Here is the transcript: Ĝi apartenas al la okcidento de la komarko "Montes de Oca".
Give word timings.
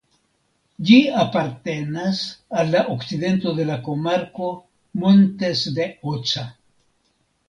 Ĝi 0.89 0.95
apartenas 1.23 2.21
al 2.61 2.71
la 2.75 2.81
okcidento 2.93 3.53
de 3.59 3.65
la 3.67 3.75
komarko 3.89 4.47
"Montes 5.05 5.63
de 5.77 5.87
Oca". 6.13 6.47